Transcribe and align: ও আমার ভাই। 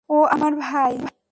ও 0.09 0.17
আমার 0.25 0.53
ভাই। 0.61 0.93